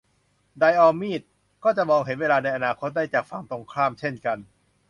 [0.59, 1.21] ไดออมีด
[1.63, 4.37] ก็จะมองเห็นเวลาในอนาคตได้จากฝั่งตรงข้ามเช่นกัน